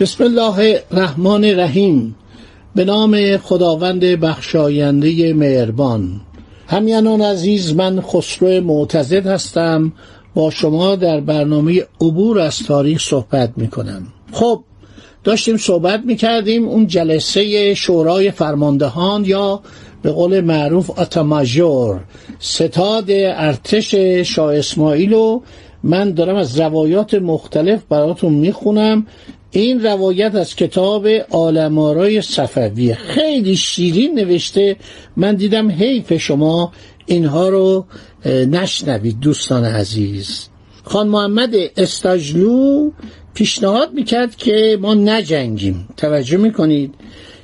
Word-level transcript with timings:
بسم 0.00 0.24
الله 0.24 0.80
الرحمن 0.90 1.44
الرحیم. 1.44 2.14
به 2.74 2.84
نام 2.84 3.36
خداوند 3.36 4.00
بخشاینده 4.00 5.32
مهربان. 5.32 6.20
همیانان 6.66 7.22
عزیز 7.22 7.74
من 7.74 8.00
خسرو 8.00 8.60
معتزد 8.60 9.26
هستم. 9.26 9.92
با 10.34 10.50
شما 10.50 10.96
در 10.96 11.20
برنامه 11.20 11.82
عبور 12.00 12.40
از 12.40 12.58
تاریخ 12.58 13.00
صحبت 13.00 13.52
می 13.56 13.68
کنم 13.68 14.06
خب 14.32 14.62
داشتیم 15.24 15.56
صحبت 15.56 16.02
می 16.04 16.16
کردیم 16.16 16.68
اون 16.68 16.86
جلسه 16.86 17.74
شورای 17.74 18.30
فرماندهان 18.30 19.24
یا 19.24 19.60
به 20.02 20.10
قول 20.10 20.40
معروف 20.40 20.90
آتاماژور. 20.90 22.00
ستاد 22.38 23.10
ارتش 23.10 23.94
شاه 24.24 24.56
اسماعیل 24.56 25.12
و 25.12 25.40
من 25.82 26.10
دارم 26.10 26.36
از 26.36 26.60
روایات 26.60 27.14
مختلف 27.14 27.82
براتون 27.88 28.32
می‌خونم. 28.32 29.06
این 29.50 29.82
روایت 29.82 30.34
از 30.34 30.56
کتاب 30.56 31.06
آلمارای 31.30 32.22
صفویه. 32.22 32.94
خیلی 32.94 33.56
شیرین 33.56 34.14
نوشته. 34.14 34.76
من 35.16 35.34
دیدم 35.34 35.70
حیف 35.70 36.12
شما 36.12 36.72
اینها 37.06 37.48
رو 37.48 37.86
نشنوید 38.26 39.20
دوستان 39.20 39.64
عزیز. 39.64 40.48
خان 40.84 41.08
محمد 41.08 41.54
استاجلو 41.76 42.90
پیشنهاد 43.34 43.92
می‌کرد 43.92 44.36
که 44.36 44.78
ما 44.80 44.94
نجنگیم. 44.94 45.88
توجه 45.96 46.36
می‌کنید. 46.36 46.94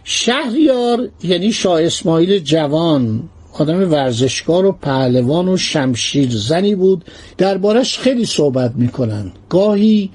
شهریار 0.05 1.09
یعنی 1.25 1.53
شاه 1.53 1.83
اسماعیل 1.83 2.39
جوان 2.39 3.23
آدم 3.59 3.93
ورزشکار 3.93 4.67
و 4.67 4.73
پهلوان 4.73 5.49
و 5.49 5.57
شمشیر 5.57 6.29
زنی 6.31 6.75
بود. 6.75 7.05
دربارش 7.39 7.99
خیلی 7.99 8.25
صحبت 8.25 8.73
می‌کنن. 8.77 9.33
گاهی 9.49 10.11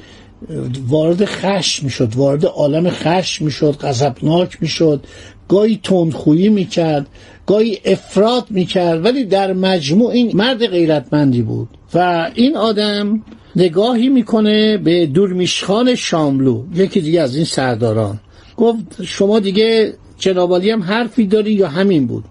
وارد 0.88 1.26
خشم 1.26 1.86
می‌شد 1.86 2.16
وارد 2.16 2.46
عالم 2.46 2.90
خشم 2.90 3.46
می‌شد 3.46 3.78
غضبناک 3.82 4.58
می‌شد 4.62 5.04
گاهی 5.48 5.80
تندخویی 5.84 6.50
می‌کرد 6.50 7.08
گاهی 7.46 7.78
افراد 7.86 8.46
می‌کرد 8.50 9.06
ولی 9.06 9.26
در 9.26 9.54
مجموع 9.54 10.10
این 10.12 10.32
مرد 10.34 10.68
غیرتمندی 10.68 11.42
بود. 11.42 11.70
و 11.94 12.32
این 12.36 12.58
آدم 12.58 13.22
نگاهی 13.56 14.10
می‌کنه 14.10 14.78
به 14.78 15.06
دورمیشخان 15.06 15.96
شاملو 15.96 16.64
یکی 16.76 17.02
دیگه 17.02 17.22
از 17.22 17.36
این 17.36 17.46
سرداران. 17.46 18.20
گفت 18.58 19.04
شما 19.04 19.40
دیگه 19.40 19.94
جنابالی 20.18 20.70
هم 20.70 20.84
حرفی 20.84 21.28
داری 21.28 21.54
یا 21.54 21.68
همین 21.68 22.08
بود؟ 22.08 22.24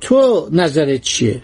تو 0.00 0.48
نظرت 0.52 1.00
چیه؟ 1.02 1.42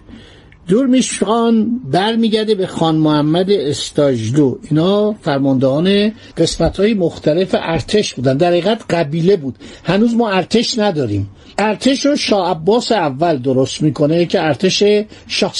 دورمیشخان 0.69 1.79
برمیگرده 1.91 2.55
به 2.55 2.67
خان 2.67 2.95
محمد 2.95 3.51
استاجلو. 3.51 4.57
اینا 4.69 5.13
فرماندهان 5.13 6.11
قسمت 6.37 6.79
های 6.79 6.93
مختلف 6.93 7.55
ارتش 7.59 8.13
بودن. 8.13 8.37
در 8.37 8.47
حقیقت 8.47 8.81
قبیله 8.89 9.37
بود. 9.37 9.55
هنوز 9.83 10.15
ما 10.15 10.29
ارتش 10.29 10.79
نداریم. 10.79 11.29
ارتش 11.57 12.05
رو 12.05 12.15
شاه 12.15 12.49
عباس 12.49 12.91
اول 12.91 13.37
درست 13.37 13.81
می‌کنه 13.81 14.25
که 14.25 14.41
ارتش 14.41 14.83
شاه 15.27 15.53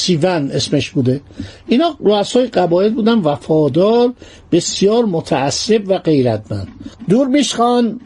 اسمش 0.52 0.90
بوده. 0.90 1.22
اینا 1.68 1.96
رؤسای 2.00 2.48
قبایل 2.48 2.94
بودن 2.94 3.20
وفادار 3.20 4.14
بسیار 4.52 5.06
متعصب 5.06 5.84
و 5.88 5.98
غیرتمند. 5.98 6.68
دورمیش 7.10 7.56
خان 7.56 8.00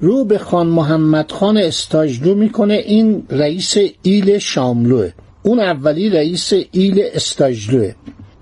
رو 0.00 0.24
به 0.24 0.38
خان 0.38 0.66
محمد 0.66 1.32
خان 1.32 1.56
استاجلو 1.56 2.34
می‌کنه. 2.34 2.74
این 2.74 3.22
رئیس 3.30 3.76
ایل 4.02 4.38
شاملوه. 4.38 5.10
اون 5.48 5.60
اولی 5.60 6.10
رئیس 6.10 6.52
ایل 6.70 7.04
استاجلوه 7.14 7.92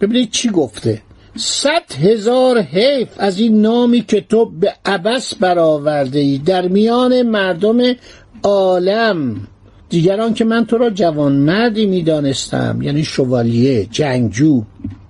ببینید 0.01 0.31
چی 0.31 0.51
گفته؟ 0.51 1.03
صد 1.37 1.93
هزار 2.01 2.61
حیف 2.61 3.09
از 3.19 3.39
این 3.39 3.61
نامی 3.61 4.01
که 4.01 4.21
تو 4.21 4.45
به 4.45 4.75
عبس 4.85 5.35
برآورده 5.35 6.19
ای 6.19 6.39
در 6.39 6.69
میان 6.69 7.23
مردم 7.23 7.79
عالم. 8.43 9.47
دیگران 9.89 10.35
که 10.35 10.45
من 10.45 10.67
تو 10.67 10.79
را 10.79 10.91
جوان 10.91 11.33
مردی 11.33 11.87
می‌دانستم. 11.87 12.79
یعنی 12.83 13.05
شوالیه 13.05 13.87
جنگجو. 13.91 14.63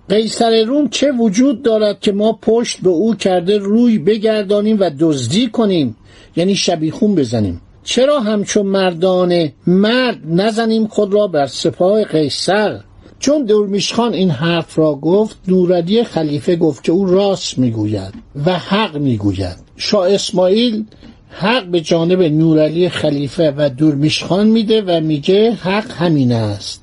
قیصر 0.08 0.64
روم 0.64 0.88
چه 0.88 1.12
وجود 1.12 1.62
دارد 1.62 2.00
که 2.00 2.12
ما 2.12 2.32
پشت 2.32 2.80
به 2.80 2.90
او 2.90 3.14
کرده 3.14 3.58
روی 3.58 3.98
بگردانیم 3.98 4.80
و 4.80 4.90
دزدی 4.98 5.46
کنیم؟ 5.46 5.96
یعنی 6.36 6.54
شبیخون 6.54 7.14
بزنیم. 7.14 7.60
چرا 7.86 8.20
همچون 8.20 8.66
مردان 8.66 9.52
مرد 9.66 10.18
نزنیم 10.28 10.86
خود 10.86 11.14
را 11.14 11.26
بر 11.26 11.46
سپاه 11.46 12.04
قیصر؟ 12.04 12.80
چون 13.18 13.44
دورمیشخان 13.44 14.12
این 14.14 14.30
حرف 14.30 14.78
را 14.78 14.94
گفت 14.94 15.36
نوردی 15.48 16.04
خلیفه 16.04 16.56
گفت 16.56 16.84
که 16.84 16.92
او 16.92 17.06
راست 17.06 17.58
می‌گوید 17.58 18.14
و 18.46 18.58
حق 18.58 18.96
می‌گوید. 18.96 19.56
شاه 19.76 20.12
اسماعیل 20.12 20.84
حق 21.30 21.66
به 21.66 21.80
جانب 21.80 22.22
نورعلی 22.22 22.88
خلیفه 22.88 23.54
و 23.56 23.70
دورمیشخان 23.78 24.46
میده 24.46 24.82
و 24.82 25.00
میگه 25.00 25.52
حق 25.52 25.90
همین 25.90 26.32
است. 26.32 26.82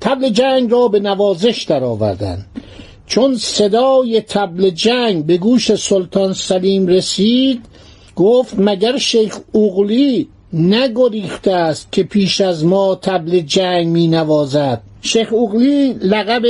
تبل 0.00 0.28
جنگ 0.28 0.70
را 0.70 0.88
به 0.88 1.00
نوازش 1.00 1.62
درآوردند 1.62 2.46
چون 3.06 3.36
صدای 3.36 4.20
تبل 4.20 4.70
جنگ 4.70 5.26
به 5.26 5.36
گوش 5.36 5.74
سلطان 5.74 6.32
سلیم 6.32 6.86
رسید 6.86 7.60
گفت 8.18 8.54
مگر 8.58 8.98
شیخ 8.98 9.38
اوغلی 9.52 10.28
نگریخته 10.52 11.52
است 11.52 11.92
که 11.92 12.02
پیش 12.02 12.40
از 12.40 12.64
ما 12.64 12.94
تبل 12.94 13.40
جنگ 13.40 13.86
می 13.86 14.08
نوازد؟ 14.08 14.80
شیخ 15.02 15.32
اوغلی 15.32 15.92
لقب 15.92 16.42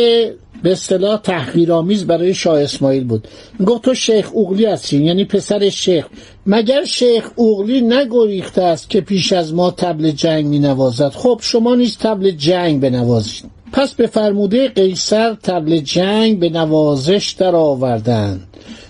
به 0.63 0.73
اصطلاح 0.73 1.21
تحقیرآمیز 1.21 2.07
برای 2.07 2.35
شاه 2.35 2.61
اسماعیل 2.61 3.05
بود. 3.05 3.29
گفت 3.67 3.83
تو 3.83 3.95
شیخ 3.95 4.31
اوغلی 4.33 4.65
هستی 4.65 5.05
یعنی 5.05 5.25
پسر 5.25 5.69
شیخ. 5.69 6.07
مگر 6.47 6.85
شیخ 6.85 7.31
اوغلی 7.37 7.81
نگریخته 7.81 8.63
است 8.63 8.91
که 8.91 9.01
پیش 9.01 9.33
از 9.33 9.55
ما 9.55 9.71
تبل 9.71 10.11
جنگ 10.11 10.47
می 10.47 10.59
نوازد؟ 10.59 11.09
خب 11.09 11.41
شما 11.43 11.75
نیز 11.75 11.97
تبل 11.97 12.31
جنگ 12.31 12.81
بنوازید. 12.81 13.45
پس 13.73 13.95
به 13.95 14.07
فرموده 14.07 14.69
قیصر 14.69 15.35
تبل 15.35 15.81
جنگ 15.81 16.39
به 16.39 16.49
نوازش 16.49 17.35
در 17.39 17.57
آوردند 17.57 18.48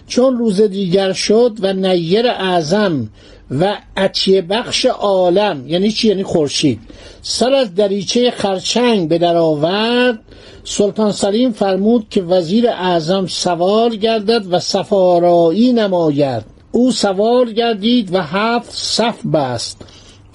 چون 0.09 0.39
روز 0.39 0.61
دیگر 0.61 1.13
شد 1.13 1.53
و 1.61 1.73
نیر 1.73 2.29
اعظم 2.29 3.09
و 3.51 3.77
عطیه 3.97 4.43
بخش 4.43 4.87
عالم 4.87 5.69
یعنی 5.69 5.93
چی؟ 5.93 6.09
یعنی 6.09 6.23
خورشید. 6.23 6.81
سر 7.23 7.53
از 7.53 7.75
دریچه 7.75 8.31
خرچنگ 8.31 9.09
به 9.09 9.19
در 9.19 9.37
آورد. 9.37 10.19
سلطان 10.65 11.13
سلیم 11.13 11.53
فرمود 11.53 12.07
که 12.11 12.23
وزیر 12.23 12.69
اعظم 12.69 13.27
سوار 13.27 13.97
گردد 13.97 14.45
و 14.51 14.59
سفارایی 14.59 15.73
نماید. 15.73 16.43
او 16.73 16.93
سوار 16.93 17.53
گردید 17.53 18.15
و 18.15 18.23
هفت 18.23 18.71
صف 18.73 19.27
بست. 19.27 19.83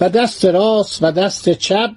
و 0.00 0.08
دست 0.08 0.44
راست 0.44 0.98
و 1.02 1.10
دست 1.10 1.48
چپ 1.48 1.90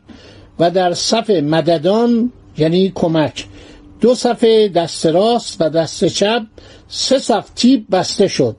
و 0.59 0.71
در 0.71 0.93
صف 0.93 1.29
مددان 1.29 2.31
یعنی 2.57 2.91
کمک. 2.95 3.45
دو 4.01 4.15
صفحه 4.15 4.67
دست 4.67 5.05
راست 5.05 5.61
و 5.61 5.69
دست 5.69 6.05
چپ 6.05 6.41
سه 6.87 7.19
صف 7.19 7.49
تیب 7.55 7.85
بسته 7.91 8.27
شد 8.27 8.55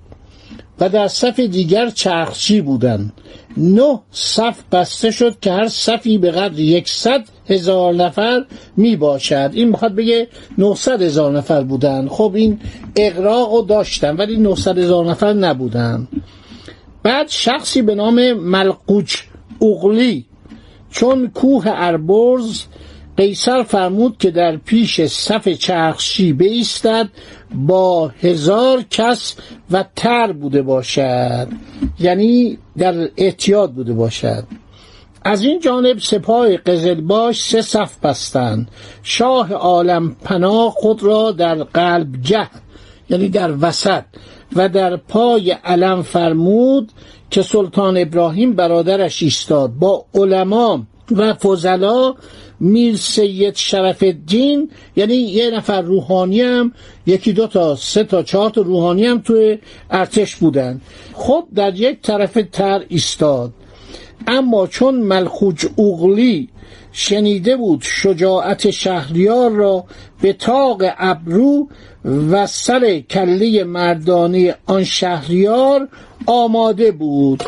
و 0.81 0.89
در 0.89 1.09
صف 1.09 1.41
دیگر 1.41 1.91
چرخچی 1.91 2.61
بودند. 2.61 3.13
نه 3.57 4.01
صف 4.11 4.63
بسته 4.73 5.11
شد 5.11 5.41
که 5.41 5.53
هر 5.53 5.69
صفی 5.69 6.19
به 6.19 6.31
قدر 6.31 6.59
یکصد 6.59 7.25
هزار 7.49 7.95
نفر 7.95 8.45
می 8.77 8.97
باشد. 8.97 9.51
این 9.53 9.69
می‌خواد 9.69 9.95
بگه 9.95 10.29
900 10.59 11.03
هزار 11.03 11.33
نفر 11.33 11.63
بودن 11.63 12.09
خب 12.09 12.33
این 12.35 12.61
اقراق 12.97 13.53
رو 13.53 13.63
داشتن 13.63 14.17
ولی 14.17 14.37
900 14.37 14.79
هزار 14.79 15.07
نفر 15.07 15.33
نبودن 15.33 16.09
بعد 17.03 17.29
شخصی 17.29 17.83
به 17.83 17.95
نام 17.95 18.33
ملقوچ 18.33 19.17
اغلی 19.63 20.27
چون 20.91 21.29
کوه 21.29 21.65
اربرز 21.67 22.63
قیصر 23.19 23.63
فرمود 23.63 24.17
که 24.19 24.31
در 24.31 24.57
پیش 24.57 25.01
صف 25.01 25.49
چرخشی 25.49 26.33
بیستد 26.33 27.09
با 27.55 28.09
هزار 28.09 28.83
کس 28.91 29.37
و 29.71 29.85
تر 29.97 30.33
بوده 30.33 30.63
باشد. 30.63 31.49
یعنی 32.01 32.59
در 32.79 33.09
احتیاط 33.17 33.71
بوده 33.71 33.93
باشد. 33.93 34.45
از 35.25 35.43
این 35.43 35.61
جانب 35.61 35.99
سپاه 35.99 36.57
قزلباش 36.57 37.43
سه 37.43 37.63
صف 37.63 37.99
بستند. 37.99 38.71
شاه 39.03 39.53
عالم 39.53 40.17
پناه 40.25 40.71
خود 40.71 41.03
را 41.03 41.31
در 41.33 41.55
قلبگه 41.55 42.49
یعنی 43.11 43.29
در 43.29 43.55
وسط 43.61 44.05
و 44.57 44.69
در 44.69 44.97
پای 44.97 45.51
علم 45.51 46.03
فرمود 46.03 46.93
که 47.31 47.43
سلطان 47.43 47.97
ابراهیم 47.97 48.53
برادرش 48.53 49.23
ایستاد. 49.23 49.71
با 49.71 50.05
علما 50.15 50.87
و 51.11 51.35
فضلا 51.35 52.15
میر 52.61 52.97
سید 52.97 53.57
شرف 53.57 54.03
الدین 54.03 54.71
یعنی 54.97 55.15
یه 55.15 55.51
نفر 55.51 55.83
روحانی 55.83 56.41
هم 56.41 56.73
یکی 57.07 57.33
دو 57.33 57.47
تا 57.47 57.77
سه 57.77 58.05
تا 58.05 58.23
چهار 58.23 58.51
تا 58.51 58.61
روحانی 58.61 59.07
هم 59.07 59.19
توی 59.19 59.59
ارتش 59.91 60.37
بودن. 60.37 60.81
خب 61.13 61.45
در 61.55 61.75
یک 61.75 62.03
طرف 62.03 62.39
تر 62.53 62.85
ایستاد. 62.89 63.53
اما 64.27 64.67
چون 64.67 64.95
ملخوج 64.95 65.67
اوغلی 65.77 66.49
شنیده 66.93 67.57
بود 67.57 67.83
شجاعت 67.83 68.71
شهریار 68.71 69.51
را 69.51 69.85
به 70.21 70.33
تاق 70.33 70.83
ابرو 70.99 71.69
و 72.05 72.47
سر 72.47 72.99
کله 72.99 73.65
مردانه 73.65 74.55
آن 74.67 74.85
شهریار 74.85 75.89
آماده 76.27 76.93
بود. 76.93 77.43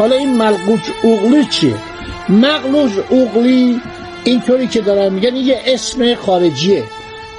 حالا 0.00 0.16
این 0.16 0.36
ملقوج 0.36 0.80
اوغلی 1.02 1.44
چیه 1.44 1.74
مغلوج 2.28 2.90
اوغلی 3.08 3.80
اینطوری 4.24 4.66
که 4.66 4.80
دارن 4.80 5.12
میگن 5.12 5.36
یه 5.36 5.60
اسم 5.66 6.14
خارجیه. 6.14 6.84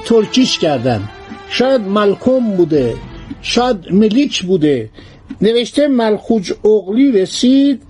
ترکیش 0.06 0.60
کردن. 0.60 1.10
شاید 1.50 1.82
ملکم 1.82 2.52
بوده 2.58 2.96
شاید 3.42 3.78
ملیک 3.92 4.44
بوده. 4.44 4.90
نوشته 5.42 5.88
ملخوج 5.88 6.54
اغلی 6.66 7.12
رسید 7.12 7.82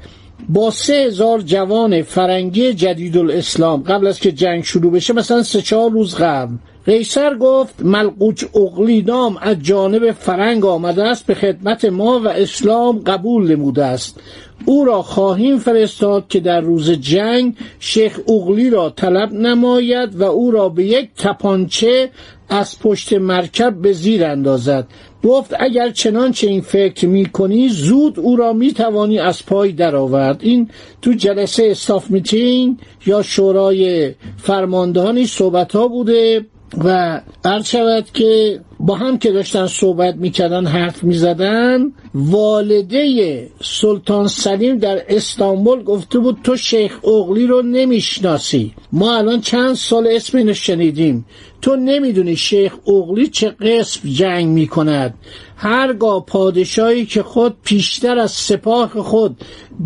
با 0.50 0.72
سه 0.72 0.94
هزار 0.94 1.42
جوان 1.42 2.02
فرنگی 2.02 2.74
جدید 2.74 3.18
الاسلام 3.18 3.84
قبل 3.84 4.08
از 4.08 4.20
که 4.20 4.32
جنگ 4.32 4.64
شروع 4.64 4.92
بشه 4.92 5.14
مثلا 5.14 5.44
سه 5.44 5.62
چهار 5.62 5.92
روز 5.92 6.16
قبل. 6.16 6.56
قیصر 6.86 7.36
گفت 7.36 7.74
ملقوج 7.84 8.46
اغلی 8.56 9.02
نام 9.02 9.38
از 9.42 9.58
جانب 9.62 10.12
فرنگ 10.12 10.66
آمده 10.66 11.04
است 11.04 11.26
به 11.26 11.34
خدمت 11.34 11.86
ما 11.86 12.20
و 12.20 12.28
اسلام 12.28 13.00
قبول 13.00 13.52
نموده 13.52 13.86
است. 13.86 14.20
او 14.66 14.86
را 14.86 15.02
خواهیم 15.02 15.58
فرستاد 15.58 16.28
که 16.28 16.40
در 16.40 16.62
روز 16.62 16.92
جنگ 16.92 17.56
شیخ 17.80 18.20
اغلی 18.28 18.70
را 18.70 18.90
طلب 18.90 19.34
نماید 19.34 20.16
و 20.16 20.24
او 20.24 20.52
را 20.52 20.70
به 20.70 20.86
یک 20.86 21.10
تپانچه 21.18 22.10
از 22.50 22.80
پشت 22.80 23.14
مرکب 23.14 23.74
به 23.74 23.94
زیر 23.94 24.26
اندازد. 24.26 24.88
گفت 25.24 25.56
اگر 25.60 25.90
چنانچه 25.90 26.48
این 26.48 26.62
فکر 26.62 27.08
می 27.08 27.26
کنی 27.26 27.70
زود 27.70 28.20
او 28.20 28.36
را 28.36 28.54
می 28.54 28.74
توانی 28.74 29.20
از 29.20 29.46
پای 29.46 29.72
درآورد. 29.72 30.40
این 30.44 30.70
تو 31.02 31.14
جلسه 31.14 31.68
استاف 31.72 32.10
میتینگ 32.12 32.78
یا 33.06 33.22
شورای 33.22 34.14
فرماندهانی 34.38 35.26
صحبت 35.26 35.76
ها 35.76 35.88
بوده؟ 35.88 36.46
و 36.78 37.22
عرض 37.46 37.68
شود 37.68 38.06
که 38.14 38.60
با 38.80 38.96
هم 38.96 39.18
که 39.18 39.32
داشتن 39.32 39.68
صحبت 39.68 40.16
می‌کردن 40.16 40.66
حرف 40.66 41.04
می‌زدن 41.04 41.94
والده 42.16 43.50
سلطان 43.64 44.28
سلیم 44.28 44.78
در 44.78 45.02
استانبول 45.10 45.84
گفته 45.84 46.20
بود 46.20 46.38
تو 46.44 46.56
شیخ 46.56 47.06
اغلی 47.06 47.48
رو 47.48 47.62
نمی‌شناسی. 47.62 48.74
ما 48.92 49.18
الان 49.18 49.42
چند 49.42 49.74
سال 49.74 50.08
اسم 50.12 50.38
اینو 50.38 50.54
شنیدیم. 50.54 51.26
تو 51.62 51.76
نمی‌دونی 51.76 52.36
شیخ 52.36 52.74
اغلی 52.88 53.28
چه 53.28 53.50
قسم 53.50 54.10
جنگ 54.10 54.48
می‌کند. 54.48 55.14
هرگاه 55.58 56.26
پادشاهی 56.26 57.06
که 57.06 57.24
خود 57.24 57.56
پیشتر 57.64 58.20
از 58.20 58.32
سپاه 58.32 58.90
خود 58.90 59.38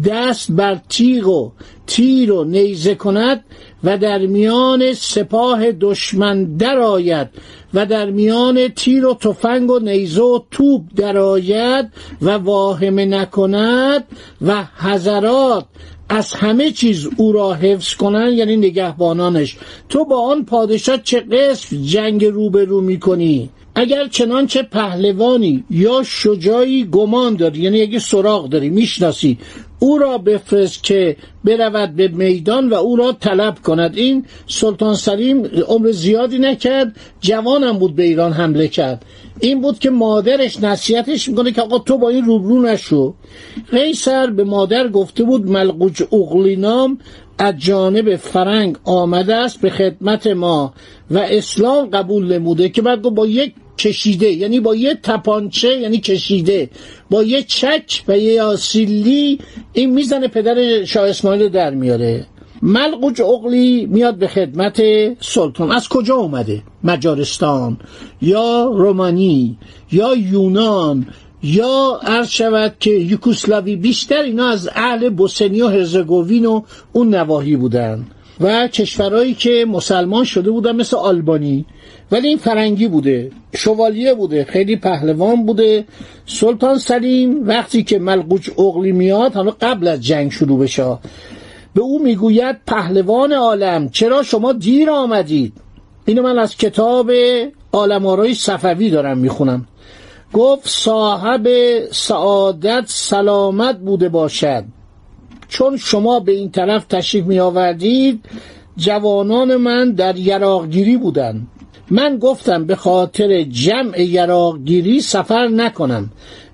دست 0.06 0.52
بر 0.52 0.80
تیغ 0.90 1.28
و 1.28 1.52
تیر 1.88 2.32
و 2.32 2.44
نیزه 2.44 2.96
کند 2.96 3.46
و 3.86 3.98
در 3.98 4.18
میان 4.18 4.94
سپاه 4.94 5.72
دشمن 5.72 6.44
درآید 6.44 7.28
و 7.74 7.86
در 7.86 8.10
میان 8.10 8.68
تیر 8.68 9.06
و 9.06 9.14
تفنگ 9.14 9.72
و 9.72 9.80
نیزه 9.80 10.22
و 10.22 10.40
توپ 10.52 10.82
درآید 10.96 11.86
و 12.22 12.32
واهمه 12.32 13.06
نکند 13.06 14.04
و 14.42 14.64
حضرات 14.78 15.66
از 16.10 16.34
همه 16.34 16.72
چیز 16.72 17.08
او 17.18 17.32
را 17.32 17.54
حفظ 17.54 17.94
کنند 17.94 18.34
یعنی 18.34 18.58
نگهبانانش. 18.58 19.58
تو 19.90 20.06
با 20.06 20.22
آن 20.22 20.46
پادشاه 20.46 20.98
چه 21.04 21.20
قسم 21.20 21.82
جنگ 21.84 22.26
روبرو 22.26 22.82
می‌کنی؟ 22.82 23.50
اگر 23.76 24.08
چنانچه 24.08 24.64
پهلوانی 24.64 25.64
یا 25.70 26.04
شجاعی 26.04 26.84
گمان 26.84 27.36
داری 27.36 27.60
یعنی 27.60 27.82
اگه 27.82 28.00
سراغ 28.00 28.50
داری 28.50 28.70
می‌شناسی 28.70 29.38
او 29.80 29.98
را 29.98 30.18
بفرست 30.18 30.84
که 30.84 31.18
برود 31.44 31.96
به 31.96 32.08
میدان 32.08 32.70
و 32.70 32.74
او 32.74 32.96
را 32.96 33.12
طلب 33.12 33.60
کند. 33.60 33.98
این 33.98 34.26
سلطان 34.48 34.96
سلیم 34.96 35.46
عمر 35.68 35.92
زیادی 35.92 36.40
نکرد 36.40 36.96
جوانم 37.22 37.78
بود 37.78 37.96
به 37.96 38.04
ایران 38.04 38.32
حمله 38.34 38.68
کرد. 38.68 39.06
این 39.40 39.62
بود 39.62 39.80
که 39.80 39.90
مادرش 39.90 40.60
نصیحتش 40.60 41.30
می‌کنه 41.30 41.52
که 41.52 41.62
آقا 41.62 41.80
تو 41.80 41.98
با 41.98 42.10
این 42.10 42.26
روبرو 42.26 42.62
نشو. 42.62 43.16
قیصر 43.72 44.30
به 44.30 44.44
مادر 44.44 44.88
گفته 44.88 45.24
بود 45.24 45.50
ملقوج 45.50 46.04
اغلینام 46.14 46.98
از 47.38 47.58
جانب 47.58 48.16
فرنگ 48.16 48.78
آمده 48.84 49.36
است 49.36 49.62
به 49.62 49.70
خدمت 49.70 50.28
ما 50.28 50.74
و 51.12 51.18
اسلام 51.18 51.90
قبول 51.90 52.34
نموده 52.34 52.70
که 52.70 52.82
بعد 52.82 53.02
با 53.02 53.28
یک 53.28 53.54
کشیده 53.78 54.32
یعنی 54.32 54.60
با 54.60 54.76
یه 54.76 55.00
تپانچه 55.04 55.80
یعنی 55.80 55.98
کشیده 55.98 56.70
با 57.10 57.24
یه 57.24 57.44
چک 57.44 58.04
و 58.08 58.18
یه 58.18 58.44
آسیلی 58.44 59.40
این 59.74 59.94
می‌زنه 59.94 60.28
پدر 60.28 60.84
شاه 60.84 61.10
اسماعیل 61.10 61.50
در 61.50 61.74
میاره. 61.74 62.26
ملقوج 62.62 63.22
اغلی 63.22 63.86
میاد 63.86 64.16
به 64.16 64.28
خدمت 64.28 64.82
سلطان. 65.20 65.72
از 65.72 65.90
کجا 65.90 66.16
اومده؟ 66.16 66.64
مجارستان 66.84 67.78
یا 68.22 68.72
رومانی 68.76 69.58
یا 69.92 70.16
یونان 70.16 71.08
یا 71.46 72.00
عرض 72.04 72.28
شود 72.28 72.76
که 72.80 72.92
یوکوسلاوی 72.92 73.76
بیشتر 73.76 74.22
اینا 74.22 74.50
از 74.50 74.70
اهل 74.76 75.10
بوسنی 75.10 75.62
و 75.62 75.68
هرزگوین 75.68 76.46
و 76.46 76.62
اون 76.94 77.16
نواحی 77.16 77.56
بودن 77.56 78.06
و 78.42 78.68
کشورهایی 78.68 79.34
که 79.34 79.66
مسلمان 79.68 80.24
شده 80.24 80.52
بودن 80.52 80.76
مثل 80.76 80.98
آلبانی. 80.98 81.66
ولی 82.12 82.28
این 82.28 82.38
فرنگی 82.38 82.88
بوده 82.88 83.32
شوالیه 83.56 84.14
بوده 84.14 84.44
خیلی 84.44 84.76
پهلوان 84.76 85.46
بوده. 85.46 85.86
سلطان 86.26 86.78
سلیم 86.78 87.48
وقتی 87.48 87.84
که 87.84 88.00
ملقوج 88.00 88.50
اغلی 88.58 88.92
میاد 88.92 89.34
حالا 89.34 89.52
قبل 89.62 89.88
از 89.88 90.02
جنگ 90.02 90.32
شروع 90.32 90.60
بشه. 90.60 90.98
به 91.74 91.82
او 91.82 92.04
می‌گوید 92.04 92.58
پهلوان 92.68 93.34
عالم 93.34 93.90
چرا 93.90 94.24
شما 94.24 94.54
دیر 94.54 94.90
آمدید؟ 94.90 95.54
اینو 96.06 96.22
من 96.22 96.40
از 96.40 96.58
کتاب 96.58 97.12
آلمارای 97.72 98.34
صفوی 98.34 98.90
دارم 98.90 99.18
می‌خونم. 99.18 99.68
گفت 100.36 100.68
صاحب 100.70 101.48
سعادت 101.92 102.84
سلامت 102.88 103.78
بوده 103.78 104.10
باشد. 104.10 104.64
چون 105.48 105.78
شما 105.78 106.20
به 106.20 106.32
این 106.32 106.52
طرف 106.52 106.86
تشریف 106.86 107.26
می 107.26 107.40
آوردید 107.40 108.26
جوانان 108.78 109.56
من 109.56 109.92
در 109.92 110.16
یراقگیری 110.16 110.98
بودند. 110.98 111.48
من 111.92 112.18
گفتم 112.18 112.66
به 112.66 112.76
خاطر 112.76 113.44
جمع 113.44 114.02
یراقگیری 114.02 115.02
سفر 115.02 115.48
نکنم. 115.48 116.10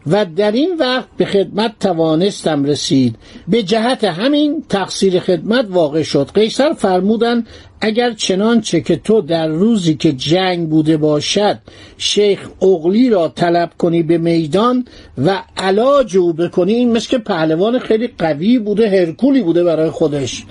و 0.08 0.26
در 0.26 0.52
این 0.52 0.78
وقت 0.80 1.08
به 1.18 1.26
خدمت 1.26 1.72
توانستم 1.80 2.64
رسید. 2.64 3.16
به 3.48 3.64
جهت 3.64 4.04
همین 4.04 4.64
تقصیر 4.70 5.20
خدمت 5.20 5.66
واقع 5.70 6.04
شد. 6.04 6.30
قیصر 6.34 6.74
فرمودن 6.74 7.46
اگر 7.82 8.14
چنانچه 8.14 8.82
که 8.82 8.96
تو 8.96 9.22
در 9.22 9.48
روزی 9.48 9.96
که 9.96 10.12
جنگ 10.12 10.70
بوده 10.70 10.98
باشد 10.98 11.60
شیخ 11.98 12.50
اغلی 12.62 13.10
را 13.10 13.28
طلب 13.28 13.72
کنی 13.78 14.04
به 14.04 14.18
میدان 14.18 14.86
و 15.26 15.44
علاج 15.58 16.18
او 16.18 16.34
بکنی 16.34 16.74
این 16.74 16.92
مثل 16.92 17.10
که 17.10 17.18
پهلوان 17.18 17.80
خیلی 17.80 18.08
قوی 18.18 18.60
بوده 18.60 18.90
هرکولی 18.90 19.42
بوده 19.42 19.64
برای 19.64 19.90
خودش. 19.90 20.46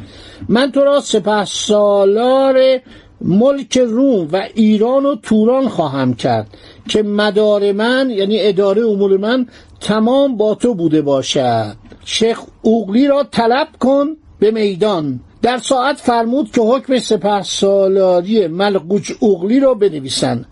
من 0.49 0.73
تو 0.73 0.81
را 0.81 1.01
سپه 1.01 1.45
سالار 1.45 2.81
ملک 3.21 3.79
روم 3.79 4.29
و 4.33 4.49
ایران 4.55 5.07
و 5.07 5.17
توران 5.23 5.69
خواهم 5.69 6.15
کرد. 6.15 6.47
که 6.89 7.03
مدار 7.03 7.73
من 7.73 8.11
یعنی 8.11 8.41
اداره 8.41 8.87
امور 8.87 9.17
من 9.17 9.47
تمام 9.81 10.37
با 10.37 10.55
تو 10.55 10.75
بوده 10.75 11.03
باشد. 11.03 11.77
شیخ 12.05 12.41
اوغلی 12.63 13.07
را 13.07 13.25
طلب 13.31 13.69
کن 13.81 14.17
به 14.39 14.51
میدان. 14.51 15.21
در 15.43 15.59
ساعت 15.59 15.97
فرمود 15.97 16.51
که 16.51 16.61
حکم 16.61 16.99
سپه 16.99 17.43
سالاری 17.43 18.47
ملقوج 18.47 19.13
اوغلی 19.21 19.61
را 19.61 19.75
بنویسند 19.75 20.47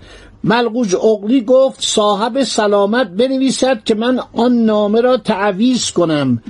ملقوج 0.44 0.94
اغلی 0.94 1.40
گفت 1.40 1.82
صاحب 1.82 2.42
سلامت 2.42 3.08
بنویسد 3.08 3.84
که 3.84 3.94
من 3.94 4.20
آن 4.32 4.52
نامه 4.52 5.00
را 5.00 5.16
تعویز 5.16 5.90
کنم. 5.90 6.42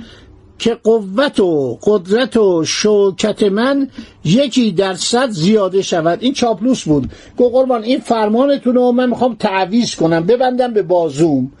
که 0.59 0.75
قوت 0.83 1.39
و 1.39 1.79
قدرت 1.83 2.37
و 2.37 2.65
شوکت 2.65 3.43
من 3.43 3.89
یکی 4.25 4.71
درصد 4.71 5.29
زیاده 5.29 5.81
شود. 5.81 6.17
این 6.21 6.33
چاپلوس 6.33 6.83
بود. 6.83 7.09
گو 7.37 7.49
قربان 7.49 7.83
این 7.83 7.99
فرمانتون 7.99 8.75
رو 8.75 8.91
من 8.91 9.09
می‌خوام 9.09 9.35
تعویز 9.35 9.95
کنم. 9.95 10.25
ببندم 10.25 10.73
به 10.73 10.81
بازوم 10.81 11.51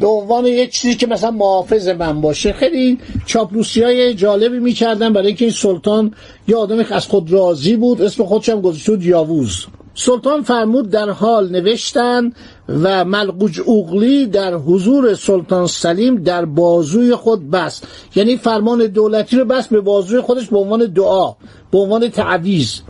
به 0.00 0.06
عنوان 0.06 0.46
یک 0.46 0.70
چیزی 0.70 0.94
که 0.94 1.06
مثلا 1.06 1.30
محافظ 1.30 1.88
من 1.88 2.20
باشه. 2.20 2.52
خیلی 2.52 2.98
چاپلوسی 3.26 3.82
های 3.82 4.14
جالبی 4.14 4.58
می‌کردن 4.58 5.12
برای 5.12 5.26
اینکه 5.26 5.44
این 5.44 5.54
سلطان 5.54 6.14
یه 6.48 6.56
آدم 6.56 6.86
از 6.90 7.06
خود 7.06 7.32
راضی 7.32 7.76
بود 7.76 8.02
اسم 8.02 8.24
خودش 8.24 8.48
هم 8.48 8.60
گذاشته 8.60 9.06
یاووز 9.06 9.66
سلطان 9.98 10.42
فرمود 10.42 10.90
در 10.90 11.10
حال 11.10 11.48
نوشتن 11.48 12.32
و 12.68 13.04
ملقوج 13.04 13.60
اوغلی 13.60 14.26
در 14.26 14.54
حضور 14.54 15.14
سلطان 15.14 15.66
سلیم 15.66 16.22
در 16.22 16.44
بازوی 16.44 17.14
خود 17.14 17.50
بست. 17.50 17.86
یعنی 18.14 18.36
فرمان 18.36 18.86
دولتی 18.86 19.36
رو 19.36 19.44
بست 19.44 19.70
به 19.70 19.80
بازوی 19.80 20.20
خودش 20.20 20.46
به 20.48 20.58
عنوان 20.58 20.86
دعا 20.86 21.32
به 21.70 21.78
عنوان 21.78 22.08
تعویز 22.08 22.80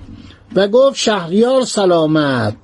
و 0.57 0.69
گفت 0.69 0.97
شهریار 0.97 1.65
سلامت. 1.65 2.55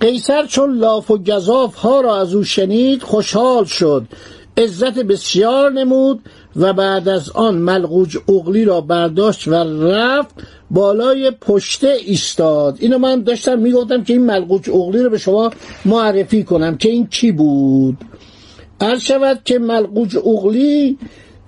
قیصر 0.00 0.46
چون 0.46 0.78
لاف 0.78 1.10
و 1.10 1.18
گذاف 1.18 1.74
ها 1.74 2.00
را 2.00 2.20
از 2.20 2.34
او 2.34 2.44
شنید 2.44 3.02
خوشحال 3.02 3.64
شد. 3.64 4.06
عزت 4.56 4.98
بسیار 4.98 5.70
نمود. 5.70 6.20
و 6.56 6.72
بعد 6.72 7.08
از 7.08 7.30
آن 7.30 7.54
ملقوج 7.54 8.18
اغلی 8.28 8.64
را 8.64 8.80
برداشت 8.80 9.48
و 9.48 9.54
رفت 9.54 10.34
بالای 10.70 11.30
پشته 11.30 11.96
ایستاد. 12.06 12.76
اینو 12.80 12.98
من 12.98 13.22
داشتم 13.22 13.58
می‌گفتم 13.58 14.04
که 14.04 14.12
این 14.12 14.26
ملقوج 14.26 14.70
اغلی 14.70 15.02
رو 15.02 15.10
به 15.10 15.18
شما 15.18 15.50
معرفی 15.84 16.44
کنم 16.44 16.76
که 16.76 16.88
این 16.88 17.06
کی 17.06 17.32
بود. 17.32 17.96
عرض 18.80 19.00
شود 19.00 19.40
که 19.44 19.58
ملقوج 19.58 20.16
اغلی 20.16 20.98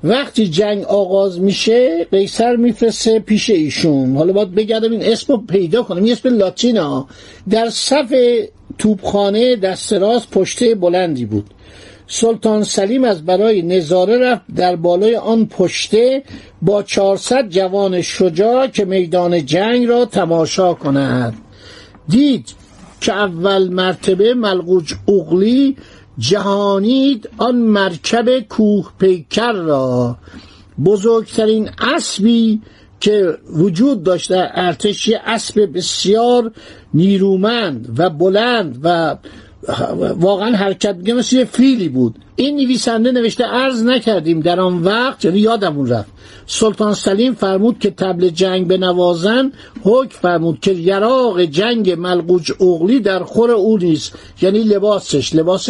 وقتی 0.05 0.49
جنگ 0.49 0.85
آغاز 0.85 1.41
میشه 1.41 2.07
قیصر 2.11 2.57
میفرسته 2.57 3.19
پیش 3.21 3.51
ایشون. 3.51 4.17
حالا 4.17 4.33
باید 4.33 4.55
بگردم 4.55 4.93
این 4.93 5.03
اسم 5.03 5.33
رو 5.33 5.39
پیدا 5.39 5.83
کنم. 5.83 6.05
این 6.05 6.13
اسم 6.13 6.29
لاتینا. 6.29 7.07
در 7.51 7.71
صف 7.71 8.15
توپخانه 8.79 9.57
دست 9.57 9.93
راست 9.93 10.31
پشته 10.31 10.75
بلندی 10.75 11.25
بود. 11.25 11.45
سلطان 12.07 12.65
سلیم 12.65 13.05
از 13.05 13.25
برای 13.25 13.63
نظاره 13.63 14.19
رفت 14.19 14.43
در 14.57 14.77
بالای 14.77 15.17
آن 15.17 15.47
پشته 15.47 16.23
با 16.63 16.83
400 16.83 17.49
جوان 17.49 18.03
شجاع 18.03 18.67
که 18.67 18.85
میدان 18.85 19.47
جنگ 19.47 19.87
را 19.87 20.05
تماشا 20.05 20.75
کند 20.75 21.35
دید 22.09 22.55
که 23.01 23.13
اول 23.13 23.69
مرتبه 23.69 24.35
ملقوج 24.35 24.95
اغلی 25.09 25.77
جهانید 26.19 27.29
آن 27.39 27.57
مرکب 27.57 28.41
کوه 28.41 28.91
پیکر 28.99 29.53
را. 29.53 30.17
بزرگترین 30.85 31.71
اسبی 31.79 32.61
که 33.01 33.39
وجود 33.53 34.03
داشته 34.03 34.51
ارتش 34.55 35.11
اسب 35.27 35.71
بسیار 35.75 36.53
نیرومند 36.95 37.95
و 37.99 38.11
بلند 38.11 38.79
و 38.83 39.17
واقعا 40.17 40.57
حرکت 40.57 40.97
میگه 40.97 41.15
مثل 41.15 41.37
یه 41.37 41.45
فیلی 41.45 41.89
بود. 41.89 42.15
این 42.37 42.57
نویسنده 42.57 43.13
نوشته 43.13 43.45
ارز 43.47 43.83
نکردیم 43.83 44.41
در 44.41 44.61
آن 44.61 44.83
وقت 44.83 45.25
یعنی 45.25 45.39
یادمون 45.39 45.89
رفت. 45.89 46.11
سلطان 46.47 46.95
سلیم 46.95 47.35
فرمود 47.35 47.79
که 47.79 47.91
تبل 47.91 48.29
جنگ 48.29 48.67
به 48.67 48.77
نوازن 48.77 49.53
حکم 49.83 50.19
فرمود 50.19 50.61
که 50.61 50.73
یراق 50.73 51.41
جنگ 51.41 51.91
ملقوج 51.91 52.53
اغلی 52.61 53.01
در 53.01 53.23
خور 53.23 53.51
او 53.51 53.79
نیست. 53.79 54.19
یعنی 54.43 54.59
لباسش 54.59 55.35
لباس 55.35 55.69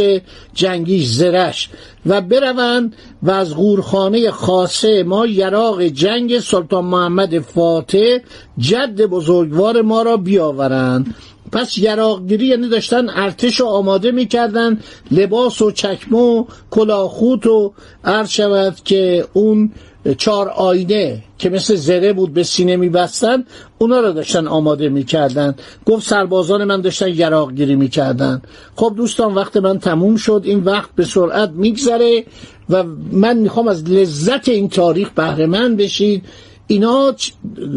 جنگیش 0.54 1.06
زرش. 1.06 1.68
و 2.06 2.20
بروند 2.20 2.96
و 3.22 3.30
از 3.30 3.54
غورخانه 3.54 4.30
خاصه 4.30 5.02
ما 5.02 5.26
یراق 5.26 5.82
جنگ 5.82 6.38
سلطان 6.38 6.84
محمد 6.84 7.38
فاتح 7.38 8.18
جد 8.58 9.00
بزرگوار 9.02 9.82
ما 9.82 10.02
را 10.02 10.16
بیاورند. 10.16 11.14
پس 11.52 11.78
یراقگیری 11.78 12.46
یعنی 12.46 12.68
داشتن 12.68 13.08
ارتش 13.10 13.60
رو 13.60 13.66
آماده 13.66 14.10
می‌کردن 14.10 14.80
لباس 15.10 15.62
و 15.62 15.70
چکمه 15.70 16.18
و 16.18 16.44
کلاخوت 16.70 17.46
و 17.46 17.72
عرض 18.04 18.30
شود 18.30 18.76
که 18.84 19.24
اون 19.32 19.72
چهار 20.18 20.48
آینه 20.48 21.22
که 21.38 21.50
مثل 21.50 21.74
زره 21.74 22.12
بود 22.12 22.34
به 22.34 22.42
سینه 22.42 22.76
میبستن 22.76 23.44
اونا 23.78 24.00
رو 24.00 24.12
داشتن 24.12 24.46
آماده 24.46 24.88
می‌کردن. 24.88 25.54
گفت 25.86 26.08
سربازان 26.08 26.64
من 26.64 26.80
داشتن 26.80 27.08
یراقگیری 27.08 27.76
می‌کردن. 27.76 28.42
خب 28.76 28.92
دوستان 28.96 29.34
وقت 29.34 29.56
من 29.56 29.78
تموم 29.78 30.16
شد. 30.16 30.42
این 30.44 30.58
وقت 30.64 30.90
به 30.96 31.04
سرعت 31.04 31.50
میگذره 31.50 32.24
و 32.70 32.84
من 33.12 33.36
می‌خوام 33.36 33.68
از 33.68 33.84
لذت 33.84 34.48
این 34.48 34.68
تاریخ 34.68 35.10
بهره 35.10 35.46
من 35.46 35.76
بشید. 35.76 36.24
اینا 36.66 37.14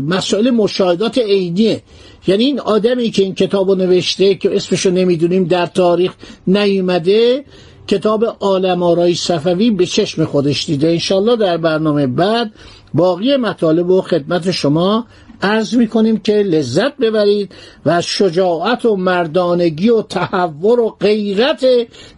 مسائل 0.08 0.50
مشاهدات 0.50 1.18
عینیه. 1.18 1.82
یعنی 2.28 2.44
این 2.44 2.60
آدمی 2.60 3.12
که 3.12 3.24
این 3.24 3.36
کتابو 3.36 3.76
نوشته 3.76 4.36
که 4.36 4.56
اسمشو 4.56 4.90
نمی‌دونیم 4.90 5.44
در 5.44 5.66
تاریخ 5.66 6.14
نیومده 6.48 7.46
کتاب 7.88 8.26
عالم 8.40 8.84
آرای 8.84 9.16
صفوی 9.16 9.72
به 9.72 9.86
چشم 9.86 10.26
خودش 10.26 10.66
دیده. 10.66 10.88
انشالله 10.88 11.36
در 11.36 11.58
برنامه 11.58 12.08
بعد 12.08 12.52
باقی 12.94 13.38
مطالب 13.38 13.90
و 13.90 14.02
خدمت 14.02 14.52
شما 14.52 15.06
عرض 15.42 15.76
می‌کنیم 15.76 16.18
که 16.18 16.34
لذت 16.34 16.98
ببرید 16.98 17.52
و 17.86 18.02
شجاعت 18.02 18.86
و 18.86 18.96
مردانگی 18.96 19.90
و 19.90 20.02
تحور 20.02 20.80
و 20.80 20.90
غیرت 21.00 21.66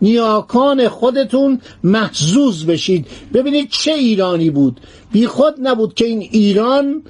نیاکان 0.02 0.88
خودتون 0.88 1.62
محزوز 1.84 2.66
بشید. 2.66 3.08
ببینید 3.34 3.70
چه 3.70 3.92
ایرانی 3.92 4.50
بود. 4.50 4.80
بی 5.12 5.28
خود 5.28 5.54
نبود 5.62 5.94
که 5.94 6.06
این 6.06 6.20
ایران 6.32 7.04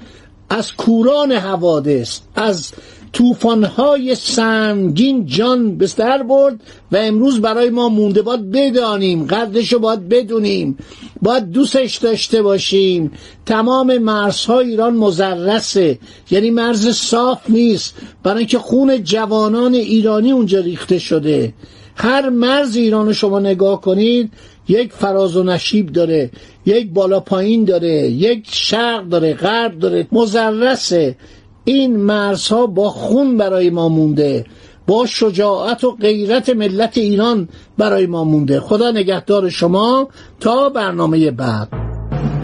از 0.49 0.73
کوران 0.73 1.31
حوادث 1.31 2.19
از 2.35 2.71
توفانهای 3.13 4.15
سنگین 4.15 5.25
جان 5.25 5.77
به 5.77 5.87
سر 5.87 6.23
برد 6.23 6.59
و 6.91 6.97
امروز 6.97 7.41
برای 7.41 7.69
ما 7.69 7.89
مونده. 7.89 8.21
باید 8.21 8.51
بدانیم 8.51 9.27
قدرش 9.27 9.73
رو 9.73 9.79
باید 9.79 10.09
بدونیم. 10.09 10.77
باید 11.21 11.51
دوستش 11.51 11.95
داشته 11.95 12.41
باشیم. 12.41 13.11
تمام 13.45 13.97
مرزهای 13.97 14.69
ایران 14.69 14.95
مزرسه. 14.95 15.99
یعنی 16.31 16.51
مرز 16.51 16.89
صاف 16.89 17.49
نیست. 17.49 17.95
برای 18.23 18.37
اینکه 18.37 18.59
خون 18.59 19.03
جوانان 19.03 19.73
ایرانی 19.73 20.31
اونجا 20.31 20.59
ریخته 20.59 20.99
شده. 20.99 21.53
هر 21.97 22.29
مرز 22.29 22.75
ایران 22.75 23.13
شما 23.13 23.39
نگاه 23.39 23.81
کنید 23.81 24.33
یک 24.67 24.93
فراز 24.93 25.37
و 25.37 25.43
نشیب 25.43 25.91
داره 25.91 26.31
یک 26.65 26.93
بالا 26.93 27.19
پایین 27.19 27.65
داره 27.65 28.09
یک 28.09 28.47
شرق 28.51 29.07
داره 29.07 29.33
غرب 29.33 29.79
داره 29.79 30.07
مزرسه. 30.11 31.15
این 31.63 31.97
مرزها 31.97 32.67
با 32.67 32.89
خون 32.89 33.37
برای 33.37 33.69
ما 33.69 33.89
مونده 33.89 34.45
با 34.87 35.05
شجاعت 35.05 35.83
و 35.83 35.91
غیرت 35.91 36.49
ملت 36.49 36.97
ایران 36.97 37.49
برای 37.77 38.05
ما 38.05 38.23
مونده. 38.23 38.59
خدا 38.59 38.91
نگهدار 38.91 39.49
شما 39.49 40.09
تا 40.39 40.69
برنامه 40.69 41.31
بعد. 41.31 41.67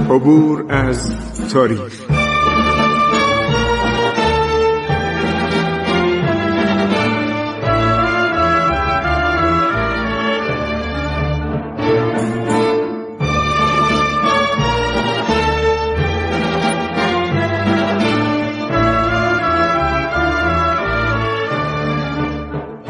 عبور 0.09 0.65
از 0.69 1.15
تاریخ. 1.53 2.22